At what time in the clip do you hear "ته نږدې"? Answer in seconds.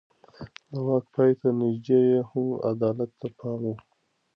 1.39-1.99